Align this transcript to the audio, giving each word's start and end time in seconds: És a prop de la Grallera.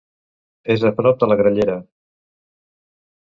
És 0.75 0.85
a 0.89 0.91
prop 0.99 1.19
de 1.23 1.29
la 1.31 1.37
Grallera. 1.41 1.75